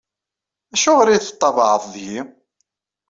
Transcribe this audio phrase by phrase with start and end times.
[0.73, 2.21] Acuɣeṛ i teṭṭabaɛed deg-i?